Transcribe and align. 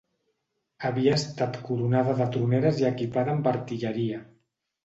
Havia 0.89 1.11
estat 1.17 1.59
coronada 1.67 2.17
de 2.23 2.27
troneres 2.37 2.83
i 2.85 2.89
equipada 2.93 3.35
amb 3.37 3.51
artilleria. 3.55 4.27